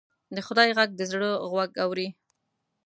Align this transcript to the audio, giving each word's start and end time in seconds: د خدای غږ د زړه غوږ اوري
د 0.35 0.37
خدای 0.47 0.69
غږ 0.77 0.89
د 0.95 1.01
زړه 1.11 1.29
غوږ 1.51 1.71
اوري 1.83 2.07